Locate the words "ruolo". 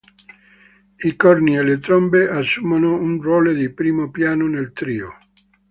3.21-3.53